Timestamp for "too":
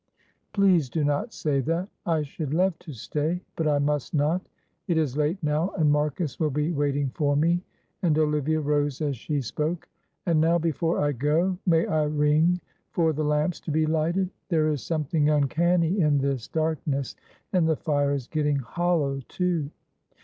19.27-19.69